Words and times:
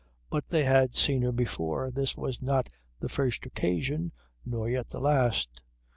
But 0.31 0.47
they 0.47 0.63
had 0.63 0.95
seen 0.95 1.21
her 1.21 1.31
before. 1.31 1.91
This 1.91 2.17
was 2.17 2.41
not 2.41 2.69
the 3.01 3.07
first 3.07 3.45
occasion, 3.45 4.11
nor 4.43 4.67
yet 4.67 4.89
the 4.89 4.99
last. 4.99 5.61